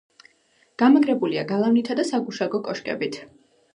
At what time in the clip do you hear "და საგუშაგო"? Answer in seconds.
2.01-2.63